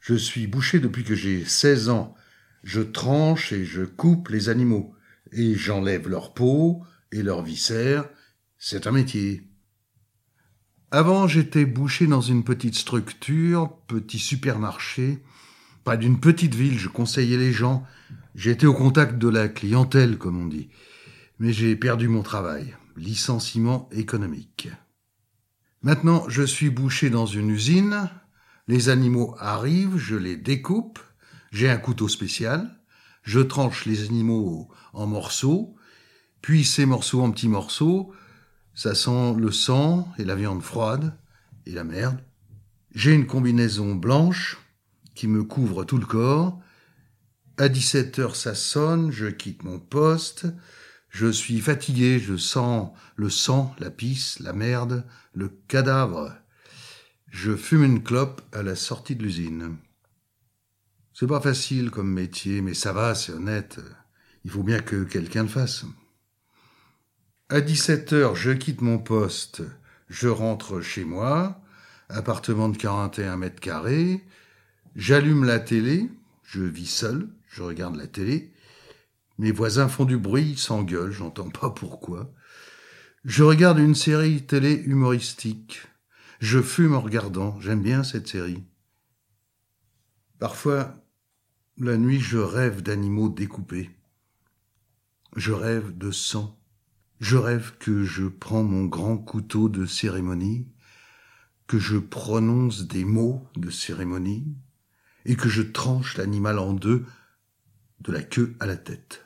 Je 0.00 0.14
suis 0.14 0.46
boucher 0.46 0.80
depuis 0.80 1.04
que 1.04 1.14
j'ai 1.14 1.44
16 1.44 1.90
ans. 1.90 2.14
Je 2.62 2.80
tranche 2.80 3.52
et 3.52 3.66
je 3.66 3.82
coupe 3.82 4.30
les 4.30 4.48
animaux. 4.48 4.94
Et 5.32 5.54
j'enlève 5.54 6.08
leur 6.08 6.32
peau 6.32 6.82
et 7.12 7.22
leurs 7.22 7.42
viscères. 7.42 8.08
C'est 8.56 8.86
un 8.86 8.92
métier. 8.92 9.46
Avant, 10.90 11.28
j'étais 11.28 11.66
boucher 11.66 12.06
dans 12.06 12.22
une 12.22 12.42
petite 12.42 12.74
structure, 12.74 13.76
petit 13.86 14.18
supermarché. 14.18 15.22
Pas 15.84 15.98
d'une 15.98 16.20
petite 16.20 16.54
ville, 16.54 16.78
je 16.78 16.88
conseillais 16.88 17.36
les 17.36 17.52
gens. 17.52 17.86
J'étais 18.34 18.66
au 18.66 18.72
contact 18.72 19.18
de 19.18 19.28
la 19.28 19.48
clientèle, 19.48 20.16
comme 20.16 20.40
on 20.40 20.46
dit. 20.46 20.70
Mais 21.38 21.52
j'ai 21.52 21.76
perdu 21.76 22.08
mon 22.08 22.22
travail. 22.22 22.74
Licenciement 22.96 23.90
économique. 23.92 24.70
Maintenant, 25.84 26.24
je 26.30 26.42
suis 26.42 26.70
bouché 26.70 27.10
dans 27.10 27.26
une 27.26 27.50
usine. 27.50 28.08
Les 28.68 28.88
animaux 28.88 29.36
arrivent, 29.38 29.98
je 29.98 30.16
les 30.16 30.34
découpe. 30.34 30.98
J'ai 31.52 31.68
un 31.68 31.76
couteau 31.76 32.08
spécial. 32.08 32.70
Je 33.22 33.40
tranche 33.40 33.84
les 33.84 34.02
animaux 34.06 34.70
en 34.94 35.06
morceaux. 35.06 35.76
Puis 36.40 36.64
ces 36.64 36.86
morceaux 36.86 37.20
en 37.20 37.30
petits 37.30 37.48
morceaux, 37.50 38.14
ça 38.74 38.94
sent 38.94 39.34
le 39.36 39.52
sang 39.52 40.08
et 40.16 40.24
la 40.24 40.36
viande 40.36 40.62
froide 40.62 41.18
et 41.66 41.72
la 41.72 41.84
merde. 41.84 42.18
J'ai 42.94 43.12
une 43.12 43.26
combinaison 43.26 43.94
blanche 43.94 44.56
qui 45.14 45.28
me 45.28 45.44
couvre 45.44 45.84
tout 45.84 45.98
le 45.98 46.06
corps. 46.06 46.58
À 47.58 47.68
17 47.68 48.20
heures, 48.20 48.36
ça 48.36 48.54
sonne, 48.54 49.10
je 49.10 49.26
quitte 49.26 49.64
mon 49.64 49.78
poste. 49.78 50.46
Je 51.14 51.28
suis 51.28 51.60
fatigué, 51.60 52.18
je 52.18 52.36
sens 52.36 52.90
le 53.14 53.30
sang, 53.30 53.72
la 53.78 53.92
pisse, 53.92 54.40
la 54.40 54.52
merde, 54.52 55.06
le 55.32 55.48
cadavre. 55.68 56.34
Je 57.30 57.54
fume 57.54 57.84
une 57.84 58.02
clope 58.02 58.42
à 58.52 58.64
la 58.64 58.74
sortie 58.74 59.14
de 59.14 59.22
l'usine. 59.22 59.76
C'est 61.12 61.28
pas 61.28 61.40
facile 61.40 61.92
comme 61.92 62.10
métier, 62.10 62.62
mais 62.62 62.74
ça 62.74 62.92
va, 62.92 63.14
c'est 63.14 63.30
honnête. 63.30 63.78
Il 64.44 64.50
faut 64.50 64.64
bien 64.64 64.80
que 64.80 65.04
quelqu'un 65.04 65.44
le 65.44 65.48
fasse. 65.48 65.84
À 67.48 67.60
17 67.60 68.12
heures, 68.12 68.34
je 68.34 68.50
quitte 68.50 68.80
mon 68.80 68.98
poste. 68.98 69.62
Je 70.08 70.26
rentre 70.26 70.80
chez 70.80 71.04
moi. 71.04 71.62
Appartement 72.08 72.68
de 72.68 72.76
41 72.76 73.36
mètres 73.36 73.60
carrés. 73.60 74.24
J'allume 74.96 75.44
la 75.44 75.60
télé. 75.60 76.10
Je 76.42 76.62
vis 76.62 76.90
seul. 76.90 77.28
Je 77.46 77.62
regarde 77.62 77.94
la 77.94 78.08
télé. 78.08 78.52
Mes 79.38 79.50
voisins 79.50 79.88
font 79.88 80.04
du 80.04 80.16
bruit, 80.16 80.50
ils 80.50 80.58
s'engueulent, 80.58 81.12
j'entends 81.12 81.50
pas 81.50 81.70
pourquoi. 81.70 82.32
Je 83.24 83.42
regarde 83.42 83.78
une 83.78 83.94
série 83.94 84.46
télé 84.46 84.74
humoristique. 84.86 85.82
Je 86.40 86.60
fume 86.60 86.94
en 86.94 87.00
regardant, 87.00 87.58
j'aime 87.60 87.82
bien 87.82 88.04
cette 88.04 88.28
série. 88.28 88.62
Parfois, 90.38 90.94
la 91.78 91.96
nuit, 91.96 92.20
je 92.20 92.38
rêve 92.38 92.82
d'animaux 92.82 93.28
découpés. 93.28 93.90
Je 95.36 95.52
rêve 95.52 95.96
de 95.96 96.10
sang. 96.10 96.60
Je 97.18 97.36
rêve 97.36 97.76
que 97.78 98.04
je 98.04 98.26
prends 98.26 98.62
mon 98.62 98.84
grand 98.84 99.16
couteau 99.16 99.68
de 99.68 99.86
cérémonie, 99.86 100.68
que 101.66 101.78
je 101.78 101.96
prononce 101.96 102.86
des 102.86 103.04
mots 103.04 103.48
de 103.56 103.70
cérémonie, 103.70 104.54
et 105.24 105.34
que 105.34 105.48
je 105.48 105.62
tranche 105.62 106.16
l'animal 106.18 106.58
en 106.58 106.74
deux, 106.74 107.06
de 108.00 108.12
la 108.12 108.22
queue 108.22 108.54
à 108.60 108.66
la 108.66 108.76
tête. 108.76 109.23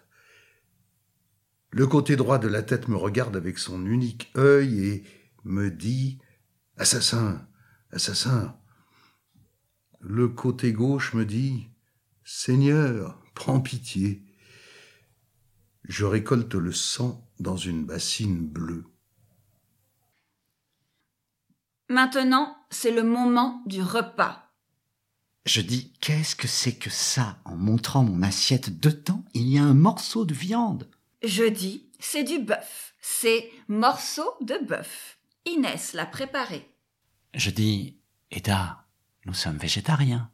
Le 1.71 1.87
côté 1.87 2.17
droit 2.17 2.39
de 2.39 2.49
la 2.49 2.63
tête 2.63 2.89
me 2.89 2.97
regarde 2.97 3.37
avec 3.37 3.59
son 3.59 3.85
unique 3.85 4.33
œil 4.37 4.87
et 4.87 5.05
me 5.45 5.71
dit 5.71 6.19
Assassin, 6.77 7.47
assassin. 7.93 8.57
Le 10.01 10.29
côté 10.29 10.73
gauche 10.73 11.13
me 11.13 11.27
dit 11.27 11.69
Seigneur, 12.25 13.23
prends 13.35 13.61
pitié. 13.61 14.25
Je 15.85 16.05
récolte 16.05 16.55
le 16.55 16.73
sang 16.73 17.29
dans 17.41 17.57
une 17.57 17.85
bassine 17.85 18.47
bleue. 18.47 18.85
Maintenant, 21.89 22.57
c'est 22.71 22.93
le 22.93 23.03
moment 23.03 23.63
du 23.67 23.83
repas. 23.83 24.53
Je 25.47 25.63
dis 25.63 25.95
Qu'est-ce 26.01 26.37
que 26.37 26.49
c'est 26.49 26.77
que 26.77 26.91
ça? 26.91 27.39
En 27.45 27.57
montrant 27.57 28.05
mon 28.05 28.23
assiette 28.23 28.81
dedans, 28.81 29.25
il 29.33 29.49
y 29.49 29.59
a 29.59 29.65
un 29.65 29.75
morceau 29.75 30.25
de 30.25 30.35
viande. 30.35 30.89
Je 31.23 31.45
dis, 31.45 31.91
c'est 31.99 32.25
du 32.25 32.39
bœuf. 32.39 32.95
C'est 33.01 33.51
morceau 33.69 34.35
de 34.41 34.59
bœuf. 34.65 35.19
Inès 35.47 35.93
l'a 35.93 36.07
préparé. 36.07 36.71
Je 37.35 37.51
dis 37.51 37.99
Eda, 38.31 38.85
nous 39.25 39.35
sommes 39.35 39.57
végétariens. 39.57 40.31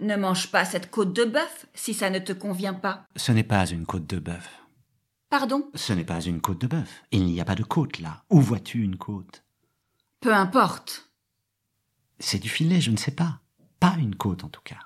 Ne 0.00 0.16
mange 0.16 0.50
pas 0.50 0.64
cette 0.64 0.90
côte 0.90 1.12
de 1.12 1.24
bœuf 1.24 1.66
si 1.74 1.94
ça 1.94 2.10
ne 2.10 2.18
te 2.18 2.32
convient 2.32 2.74
pas. 2.74 3.06
Ce 3.16 3.32
n'est 3.32 3.44
pas 3.44 3.66
une 3.66 3.86
côte 3.86 4.06
de 4.06 4.18
bœuf. 4.18 4.48
Pardon? 5.30 5.70
Ce 5.74 5.92
n'est 5.92 6.04
pas 6.04 6.20
une 6.20 6.40
côte 6.40 6.60
de 6.60 6.66
bœuf. 6.66 7.02
Il 7.10 7.24
n'y 7.24 7.40
a 7.40 7.44
pas 7.44 7.54
de 7.54 7.62
côte 7.62 7.98
là. 7.98 8.24
Où 8.30 8.40
vois-tu 8.40 8.82
une 8.82 8.96
côte? 8.96 9.44
Peu 10.20 10.34
importe. 10.34 11.10
C'est 12.18 12.38
du 12.38 12.48
filet, 12.48 12.80
je 12.80 12.90
ne 12.90 12.96
sais 12.96 13.10
pas. 13.10 13.40
Pas 13.80 13.96
une 13.98 14.16
côte 14.16 14.44
en 14.44 14.48
tout 14.48 14.62
cas. 14.62 14.80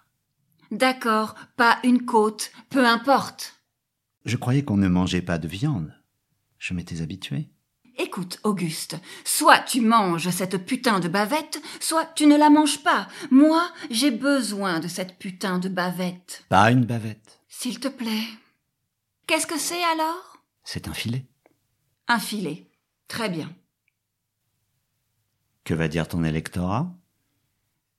D'accord, 0.71 1.35
pas 1.57 1.79
une 1.85 2.05
côte. 2.05 2.53
Peu 2.69 2.87
importe. 2.87 3.60
Je 4.25 4.37
croyais 4.37 4.65
qu'on 4.65 4.77
ne 4.77 4.89
mangeait 4.89 5.23
pas 5.23 5.39
de 5.39 5.49
viande. 5.49 5.95
Je 6.59 6.75
m'étais 6.75 7.01
habitué. 7.01 7.49
Écoute, 7.99 8.39
Auguste, 8.45 8.97
soit 9.25 9.59
tu 9.61 9.81
manges 9.81 10.31
cette 10.31 10.65
putain 10.65 11.01
de 11.01 11.09
bavette, 11.09 11.61
soit 11.81 12.07
tu 12.15 12.27
ne 12.27 12.37
la 12.37 12.49
manges 12.49 12.83
pas. 12.83 13.09
Moi, 13.31 13.71
j'ai 13.91 14.11
besoin 14.11 14.81
de 14.81 14.89
cette 14.89 15.19
putain 15.19 15.59
de 15.59 15.69
bavette. 15.69 16.45
Pas 16.49 16.71
une 16.71 16.85
bavette. 16.85 17.41
S'il 17.49 17.79
te 17.79 17.89
plaît. 17.89 18.27
Qu'est-ce 19.27 19.47
que 19.47 19.59
c'est 19.59 19.83
alors? 19.93 20.39
C'est 20.65 20.89
un 20.89 20.95
filet. 20.95 21.27
Un 22.09 22.19
filet. 22.19 22.71
Très 23.09 23.29
bien. 23.29 23.55
Que 25.65 25.75
va 25.75 25.89
dire 25.89 26.09
ton 26.09 26.25
électorat? 26.25 26.93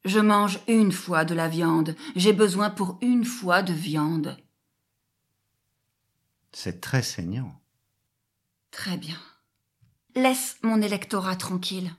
Je 0.04 0.20
mange 0.20 0.60
une 0.68 0.92
fois 0.92 1.26
de 1.26 1.36
la 1.36 1.48
viande. 1.48 1.96
J'ai 2.16 2.34
besoin 2.34 2.70
pour 2.70 2.98
une 3.02 3.26
fois 3.26 3.62
de 3.62 3.74
viande. 3.74 4.38
C'est 6.54 6.82
très 6.82 7.02
saignant. 7.02 7.60
Très 8.72 8.98
bien. 8.98 9.18
Laisse 10.16 10.58
mon 10.64 10.82
électorat 10.82 11.36
tranquille. 11.36 11.92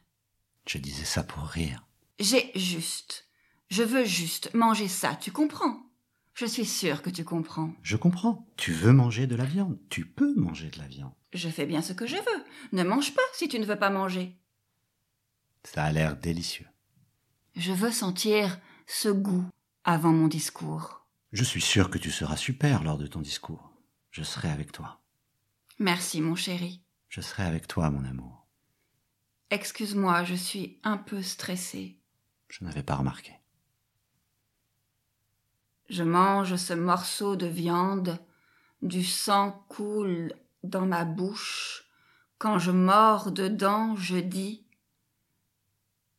Je 0.66 0.78
disais 0.78 1.04
ça 1.04 1.22
pour 1.22 1.44
rire. 1.44 1.86
J'ai 2.18 2.52
juste. 2.54 3.26
Je 3.70 3.82
veux 3.82 4.04
juste 4.04 4.52
manger 4.54 4.88
ça, 4.88 5.16
tu 5.16 5.32
comprends? 5.32 5.82
Je 6.34 6.46
suis 6.46 6.66
sûre 6.66 7.02
que 7.02 7.10
tu 7.10 7.24
comprends. 7.24 7.74
Je 7.82 7.96
comprends. 7.96 8.46
Tu 8.56 8.72
veux 8.72 8.92
manger 8.92 9.26
de 9.26 9.36
la 9.36 9.44
viande. 9.44 9.78
Tu 9.90 10.06
peux 10.06 10.34
manger 10.34 10.70
de 10.70 10.78
la 10.78 10.86
viande. 10.86 11.12
Je 11.32 11.48
fais 11.48 11.66
bien 11.66 11.82
ce 11.82 11.92
que 11.92 12.06
je 12.06 12.16
veux. 12.16 12.44
Ne 12.72 12.84
mange 12.84 13.14
pas 13.14 13.22
si 13.34 13.48
tu 13.48 13.58
ne 13.58 13.64
veux 13.64 13.78
pas 13.78 13.90
manger. 13.90 14.36
Ça 15.64 15.84
a 15.84 15.92
l'air 15.92 16.16
délicieux. 16.16 16.66
Je 17.56 17.72
veux 17.72 17.92
sentir 17.92 18.58
ce 18.86 19.08
goût 19.08 19.44
avant 19.84 20.12
mon 20.12 20.28
discours. 20.28 21.06
Je 21.32 21.44
suis 21.44 21.60
sûr 21.60 21.90
que 21.90 21.98
tu 21.98 22.10
seras 22.10 22.36
super 22.36 22.82
lors 22.82 22.98
de 22.98 23.06
ton 23.06 23.20
discours. 23.20 23.71
Je 24.12 24.22
serai 24.22 24.50
avec 24.50 24.72
toi. 24.72 25.00
Merci, 25.78 26.20
mon 26.20 26.34
chéri. 26.34 26.82
Je 27.08 27.22
serai 27.22 27.44
avec 27.44 27.66
toi, 27.66 27.90
mon 27.90 28.04
amour. 28.04 28.46
Excuse-moi, 29.50 30.22
je 30.24 30.34
suis 30.34 30.78
un 30.82 30.98
peu 30.98 31.22
stressée. 31.22 31.98
Je 32.48 32.64
n'avais 32.64 32.82
pas 32.82 32.96
remarqué. 32.96 33.32
Je 35.88 36.02
mange 36.02 36.56
ce 36.56 36.74
morceau 36.74 37.36
de 37.36 37.46
viande, 37.46 38.18
du 38.82 39.02
sang 39.02 39.64
coule 39.68 40.34
dans 40.62 40.86
ma 40.86 41.06
bouche. 41.06 41.84
Quand 42.36 42.58
je 42.58 42.70
mords 42.70 43.32
dedans, 43.32 43.96
je 43.96 44.16
dis 44.16 44.66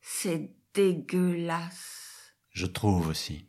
C'est 0.00 0.52
dégueulasse. 0.74 2.34
Je 2.50 2.66
trouve 2.66 3.06
aussi. 3.06 3.48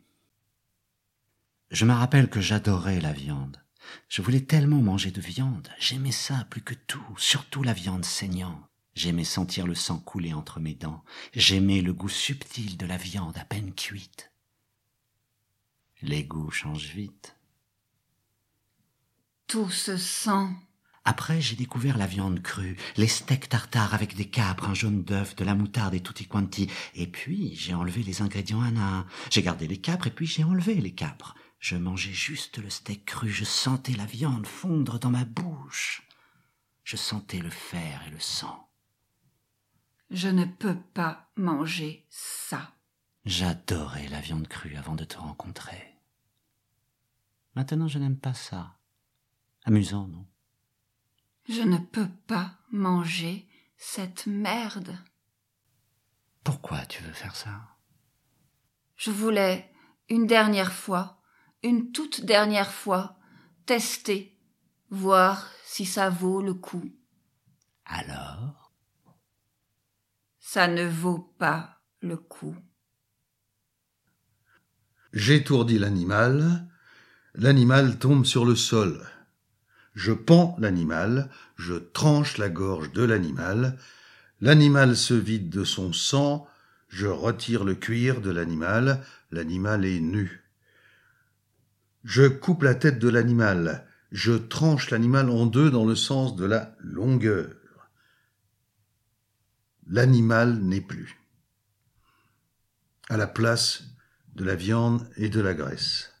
Je 1.72 1.84
me 1.84 1.92
rappelle 1.92 2.30
que 2.30 2.40
j'adorais 2.40 3.00
la 3.00 3.12
viande. 3.12 3.65
Je 4.08 4.22
voulais 4.22 4.40
tellement 4.40 4.80
manger 4.80 5.10
de 5.10 5.20
viande. 5.20 5.68
J'aimais 5.78 6.12
ça 6.12 6.46
plus 6.50 6.62
que 6.62 6.74
tout, 6.74 7.14
surtout 7.16 7.62
la 7.62 7.72
viande 7.72 8.04
saignante. 8.04 8.62
J'aimais 8.94 9.24
sentir 9.24 9.66
le 9.66 9.74
sang 9.74 9.98
couler 9.98 10.32
entre 10.32 10.58
mes 10.58 10.74
dents. 10.74 11.04
J'aimais 11.34 11.82
le 11.82 11.92
goût 11.92 12.08
subtil 12.08 12.78
de 12.78 12.86
la 12.86 12.96
viande 12.96 13.36
à 13.36 13.44
peine 13.44 13.74
cuite. 13.74 14.32
Les 16.02 16.24
goûts 16.24 16.50
changent 16.50 16.94
vite. 16.94 17.36
Tout 19.46 19.70
ce 19.70 19.96
sang. 19.96 20.50
Après, 21.04 21.40
j'ai 21.40 21.54
découvert 21.54 21.98
la 21.98 22.06
viande 22.06 22.42
crue, 22.42 22.76
les 22.96 23.06
steaks 23.06 23.48
tartares 23.48 23.94
avec 23.94 24.16
des 24.16 24.28
capres, 24.28 24.68
un 24.68 24.74
jaune 24.74 25.04
d'œuf, 25.04 25.36
de 25.36 25.44
la 25.44 25.54
moutarde 25.54 25.94
et 25.94 26.02
tutti 26.02 26.26
quanti. 26.26 26.68
Et 26.96 27.06
puis, 27.06 27.54
j'ai 27.54 27.74
enlevé 27.74 28.02
les 28.02 28.22
ingrédients 28.22 28.60
un 28.60 28.76
à 28.76 28.98
un. 28.98 29.06
J'ai 29.30 29.42
gardé 29.42 29.68
les 29.68 29.76
capres 29.76 30.08
et 30.08 30.10
puis 30.10 30.26
j'ai 30.26 30.42
enlevé 30.42 30.74
les 30.74 30.94
capres. 30.94 31.36
Je 31.68 31.74
mangeais 31.74 32.12
juste 32.12 32.58
le 32.58 32.70
steak 32.70 33.06
cru, 33.06 33.28
je 33.28 33.44
sentais 33.44 33.94
la 33.94 34.06
viande 34.06 34.46
fondre 34.46 35.00
dans 35.00 35.10
ma 35.10 35.24
bouche. 35.24 36.06
Je 36.84 36.96
sentais 36.96 37.40
le 37.40 37.50
fer 37.50 38.04
et 38.06 38.10
le 38.10 38.20
sang. 38.20 38.70
Je 40.10 40.28
ne 40.28 40.44
peux 40.44 40.78
pas 40.94 41.28
manger 41.34 42.06
ça. 42.08 42.72
J'adorais 43.24 44.06
la 44.06 44.20
viande 44.20 44.46
crue 44.46 44.76
avant 44.76 44.94
de 44.94 45.02
te 45.02 45.18
rencontrer. 45.18 45.98
Maintenant, 47.56 47.88
je 47.88 47.98
n'aime 47.98 48.20
pas 48.20 48.34
ça. 48.34 48.78
Amusant, 49.64 50.06
non? 50.06 50.24
Je 51.48 51.62
ne 51.62 51.78
peux 51.78 52.10
pas 52.28 52.60
manger 52.70 53.48
cette 53.76 54.28
merde. 54.28 54.96
Pourquoi 56.44 56.86
tu 56.86 57.02
veux 57.02 57.12
faire 57.12 57.34
ça? 57.34 57.76
Je 58.94 59.10
voulais, 59.10 59.68
une 60.08 60.28
dernière 60.28 60.72
fois, 60.72 61.16
une 61.62 61.92
toute 61.92 62.24
dernière 62.24 62.72
fois, 62.72 63.18
tester, 63.66 64.38
voir 64.90 65.50
si 65.64 65.84
ça 65.84 66.10
vaut 66.10 66.42
le 66.42 66.54
coup. 66.54 66.90
Alors? 67.84 68.72
Ça 70.38 70.68
ne 70.68 70.86
vaut 70.86 71.34
pas 71.38 71.80
le 72.00 72.16
coup. 72.16 72.56
J'étourdis 75.12 75.78
l'animal, 75.78 76.68
l'animal 77.34 77.98
tombe 77.98 78.24
sur 78.24 78.44
le 78.44 78.54
sol. 78.54 79.06
Je 79.94 80.12
pends 80.12 80.56
l'animal, 80.58 81.30
je 81.56 81.74
tranche 81.74 82.36
la 82.36 82.50
gorge 82.50 82.92
de 82.92 83.02
l'animal, 83.02 83.78
l'animal 84.40 84.96
se 84.96 85.14
vide 85.14 85.48
de 85.48 85.64
son 85.64 85.92
sang, 85.92 86.46
je 86.88 87.06
retire 87.06 87.64
le 87.64 87.74
cuir 87.74 88.20
de 88.20 88.30
l'animal, 88.30 89.04
l'animal 89.30 89.84
est 89.84 90.00
nu. 90.00 90.45
Je 92.06 92.26
coupe 92.26 92.62
la 92.62 92.74
tête 92.74 92.98
de 92.98 93.10
l'animal, 93.10 93.86
je 94.12 94.32
tranche 94.32 94.90
l'animal 94.90 95.28
en 95.28 95.44
deux 95.44 95.70
dans 95.70 95.84
le 95.84 95.94
sens 95.94 96.36
de 96.36 96.46
la 96.46 96.74
longueur 96.80 97.48
l'animal 99.88 100.58
n'est 100.60 100.80
plus. 100.80 101.18
À 103.08 103.16
la 103.16 103.26
place 103.26 103.84
de 104.34 104.44
la 104.44 104.54
viande 104.54 105.08
et 105.16 105.28
de 105.28 105.40
la 105.40 105.54
graisse. 105.54 106.12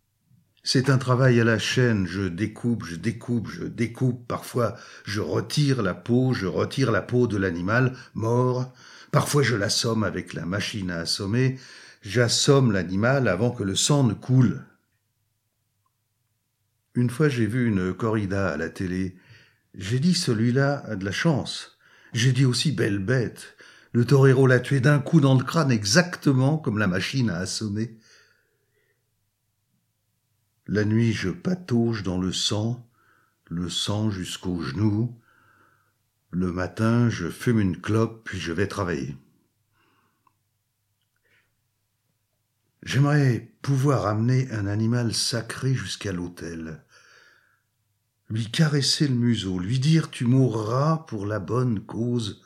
C'est 0.62 0.90
un 0.90 0.98
travail 0.98 1.40
à 1.40 1.44
la 1.44 1.58
chaîne, 1.58 2.06
je 2.06 2.22
découpe, 2.22 2.84
je 2.84 2.96
découpe, 2.96 3.48
je 3.48 3.64
découpe, 3.64 4.26
parfois 4.26 4.76
je 5.04 5.20
retire 5.20 5.82
la 5.82 5.94
peau, 5.94 6.32
je 6.32 6.46
retire 6.46 6.90
la 6.90 7.02
peau 7.02 7.26
de 7.26 7.36
l'animal 7.36 7.96
mort, 8.14 8.72
parfois 9.12 9.42
je 9.42 9.54
l'assomme 9.54 10.02
avec 10.02 10.32
la 10.32 10.44
machine 10.44 10.90
à 10.90 10.98
assommer, 10.98 11.58
j'assomme 12.02 12.72
l'animal 12.72 13.28
avant 13.28 13.50
que 13.50 13.62
le 13.62 13.76
sang 13.76 14.02
ne 14.04 14.14
coule. 14.14 14.64
Une 16.96 17.10
fois 17.10 17.28
j'ai 17.28 17.46
vu 17.46 17.68
une 17.68 17.92
corrida 17.92 18.48
à 18.48 18.56
la 18.56 18.70
télé, 18.70 19.16
j'ai 19.74 20.00
dit 20.00 20.14
celui-là 20.14 20.82
a 20.86 20.96
de 20.96 21.04
la 21.04 21.12
chance. 21.12 21.78
J'ai 22.14 22.32
dit 22.32 22.46
aussi 22.46 22.72
belle 22.72 22.98
bête. 22.98 23.56
Le 23.92 24.06
torero 24.06 24.46
l'a 24.46 24.60
tué 24.60 24.80
d'un 24.80 24.98
coup 24.98 25.20
dans 25.20 25.34
le 25.34 25.44
crâne 25.44 25.70
exactement 25.70 26.56
comme 26.56 26.78
la 26.78 26.86
machine 26.86 27.28
a 27.28 27.36
assommé. 27.36 27.98
La 30.66 30.86
nuit, 30.86 31.12
je 31.12 31.28
patauge 31.28 32.02
dans 32.02 32.18
le 32.18 32.32
sang, 32.32 32.90
le 33.48 33.68
sang 33.68 34.10
jusqu'aux 34.10 34.62
genoux. 34.62 35.20
Le 36.30 36.50
matin, 36.50 37.10
je 37.10 37.28
fume 37.28 37.60
une 37.60 37.80
clope, 37.80 38.22
puis 38.24 38.40
je 38.40 38.52
vais 38.52 38.66
travailler. 38.66 39.16
J'aimerais 42.82 43.52
pouvoir 43.62 44.06
amener 44.06 44.50
un 44.50 44.66
animal 44.66 45.12
sacré 45.12 45.74
jusqu'à 45.74 46.12
l'autel, 46.12 46.84
lui 48.28 48.50
caresser 48.50 49.08
le 49.08 49.14
museau, 49.14 49.58
lui 49.58 49.78
dire 49.78 50.10
tu 50.10 50.24
mourras 50.24 50.98
pour 51.08 51.26
la 51.26 51.38
bonne 51.38 51.80
cause, 51.80 52.42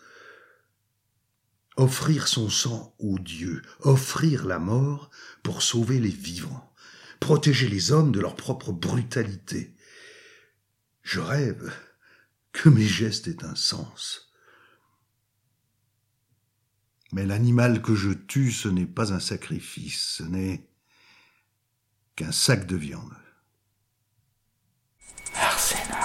offrir 1.77 2.29
son 2.29 2.51
sang 2.51 2.95
au 2.99 3.19
Dieu, 3.19 3.62
offrir 3.81 4.45
la 4.45 4.59
mort 4.59 5.11
pour 5.43 5.62
sauver 5.62 5.99
les 5.99 6.11
vivants, 6.11 6.73
protéger 7.19 7.69
les 7.69 7.93
hommes 7.93 8.12
de 8.12 8.21
leur 8.21 8.37
propre 8.37 8.73
brutalité. 8.73 9.75
Je 11.03 11.21
rêve 11.21 11.73
que 12.53 12.69
mes 12.69 12.87
gestes 12.87 13.29
aient 13.29 13.45
un 13.45 13.55
sens. 13.55 14.31
Mais 17.12 17.27
l'animal 17.27 17.83
que 17.83 17.95
je 17.95 18.11
tue, 18.11 18.53
ce 18.53 18.69
n'est 18.69 18.87
pas 18.87 19.12
un 19.12 19.21
sacrifice, 19.21 20.16
ce 20.19 20.23
n'est 20.23 20.69
qu'un 22.14 22.33
sac 22.33 22.66
de 22.66 22.77
viande. 22.77 23.16
Arsena. 25.35 26.00